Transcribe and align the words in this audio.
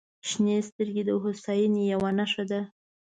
•شنې 0.29 0.57
سترګې 0.69 1.03
د 1.05 1.11
هوساینې 1.23 1.83
یوه 1.93 2.09
نښه 2.17 2.43
ده. 2.49 2.61